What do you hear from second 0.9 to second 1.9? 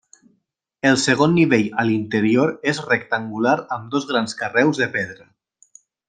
El segon nivell a